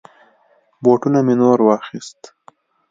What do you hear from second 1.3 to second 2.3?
نور واخيست.